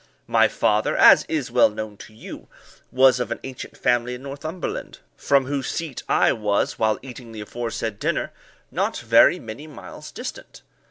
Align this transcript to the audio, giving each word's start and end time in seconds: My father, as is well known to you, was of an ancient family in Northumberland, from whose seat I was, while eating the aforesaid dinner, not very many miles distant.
My 0.25 0.47
father, 0.47 0.97
as 0.97 1.25
is 1.25 1.51
well 1.51 1.69
known 1.69 1.95
to 1.97 2.11
you, 2.15 2.47
was 2.91 3.19
of 3.19 3.29
an 3.29 3.39
ancient 3.43 3.77
family 3.77 4.15
in 4.15 4.23
Northumberland, 4.23 4.97
from 5.15 5.45
whose 5.45 5.67
seat 5.69 6.01
I 6.09 6.33
was, 6.33 6.79
while 6.79 6.97
eating 7.03 7.33
the 7.33 7.41
aforesaid 7.41 7.99
dinner, 7.99 8.31
not 8.71 8.97
very 8.97 9.37
many 9.37 9.67
miles 9.67 10.11
distant. 10.11 10.63